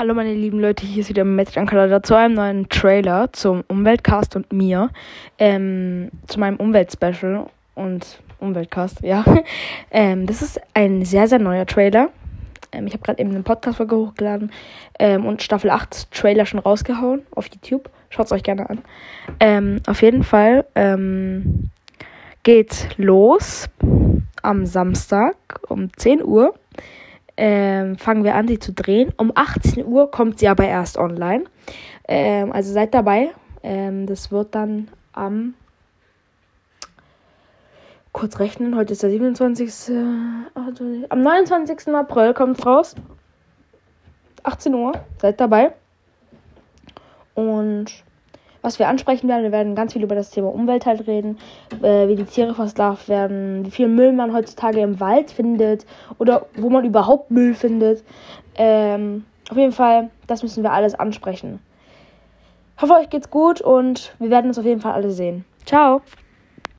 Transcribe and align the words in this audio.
Hallo 0.00 0.14
meine 0.14 0.32
lieben 0.32 0.60
Leute, 0.60 0.86
hier 0.86 1.02
ist 1.02 1.10
wieder 1.10 1.24
Magic 1.24 1.58
Ankalada 1.58 2.02
zu 2.02 2.14
einem 2.14 2.32
neuen 2.32 2.68
Trailer 2.70 3.30
zum 3.34 3.64
Umweltcast 3.68 4.34
und 4.34 4.50
mir. 4.50 4.88
Ähm, 5.36 6.10
zu 6.26 6.40
meinem 6.40 6.56
Umweltspecial 6.56 7.50
und 7.74 8.22
Umweltcast, 8.38 9.02
ja. 9.02 9.22
ähm, 9.90 10.26
das 10.26 10.40
ist 10.40 10.58
ein 10.72 11.04
sehr, 11.04 11.28
sehr 11.28 11.38
neuer 11.38 11.66
Trailer. 11.66 12.08
Ähm, 12.72 12.86
ich 12.86 12.94
habe 12.94 13.02
gerade 13.02 13.20
eben 13.20 13.28
einen 13.28 13.44
Podcast-Folge 13.44 13.94
hochgeladen 13.94 14.52
ähm, 14.98 15.26
und 15.26 15.42
Staffel 15.42 15.68
8 15.68 16.10
Trailer 16.10 16.46
schon 16.46 16.60
rausgehauen 16.60 17.20
auf 17.32 17.48
YouTube. 17.48 17.90
Schaut 18.08 18.24
es 18.24 18.32
euch 18.32 18.42
gerne 18.42 18.70
an. 18.70 18.78
Ähm, 19.38 19.82
auf 19.86 20.00
jeden 20.00 20.22
Fall 20.22 20.64
ähm, 20.76 21.68
geht's 22.42 22.88
los 22.96 23.68
am 24.40 24.64
Samstag 24.64 25.36
um 25.68 25.94
10 25.94 26.24
Uhr 26.24 26.54
ähm, 27.42 27.96
fangen 27.96 28.22
wir 28.22 28.34
an, 28.34 28.46
sie 28.46 28.58
zu 28.58 28.74
drehen. 28.74 29.14
Um 29.16 29.32
18 29.34 29.86
Uhr 29.86 30.10
kommt 30.10 30.38
sie 30.38 30.48
aber 30.48 30.66
erst 30.66 30.98
online. 30.98 31.44
Ähm, 32.06 32.52
also 32.52 32.70
seid 32.70 32.92
dabei. 32.92 33.30
Ähm, 33.62 34.06
das 34.06 34.30
wird 34.30 34.54
dann 34.54 34.88
am 35.14 35.54
kurz 38.12 38.40
rechnen, 38.40 38.76
heute 38.76 38.92
ist 38.92 39.02
der 39.02 39.08
27. 39.08 39.96
Also 40.54 40.84
am 41.08 41.22
29. 41.22 41.88
April 41.94 42.34
kommt 42.34 42.58
es 42.58 42.66
raus. 42.66 42.94
18 44.42 44.74
Uhr. 44.74 44.92
Seid 45.18 45.40
dabei. 45.40 45.72
Und 47.34 48.04
was 48.62 48.78
wir 48.78 48.88
ansprechen 48.88 49.28
werden. 49.28 49.42
Wir 49.42 49.52
werden 49.52 49.74
ganz 49.74 49.92
viel 49.92 50.02
über 50.02 50.14
das 50.14 50.30
Thema 50.30 50.52
Umwelt 50.52 50.86
halt 50.86 51.06
reden, 51.06 51.38
äh, 51.82 52.08
wie 52.08 52.16
die 52.16 52.24
Tiere 52.24 52.54
versklavt 52.54 53.08
werden, 53.08 53.64
wie 53.64 53.70
viel 53.70 53.88
Müll 53.88 54.12
man 54.12 54.32
heutzutage 54.32 54.80
im 54.80 55.00
Wald 55.00 55.30
findet 55.30 55.86
oder 56.18 56.46
wo 56.56 56.70
man 56.70 56.84
überhaupt 56.84 57.30
Müll 57.30 57.54
findet. 57.54 58.04
Ähm, 58.56 59.24
auf 59.50 59.56
jeden 59.56 59.72
Fall, 59.72 60.10
das 60.26 60.42
müssen 60.42 60.62
wir 60.62 60.72
alles 60.72 60.94
ansprechen. 60.94 61.60
Ich 62.76 62.82
hoffe, 62.82 62.94
euch 62.94 63.10
geht's 63.10 63.30
gut 63.30 63.60
und 63.60 64.14
wir 64.18 64.30
werden 64.30 64.46
uns 64.46 64.58
auf 64.58 64.64
jeden 64.64 64.80
Fall 64.80 64.92
alle 64.92 65.10
sehen. 65.10 65.44
Ciao! 65.66 66.00